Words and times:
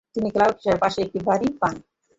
তিনি 0.15 0.29
"ক্লাউড 0.33 0.55
হিলের" 0.59 0.81
পাশে 0.83 0.99
একটি 1.05 1.19
বাড়ি 1.27 1.47
পান। 1.61 1.75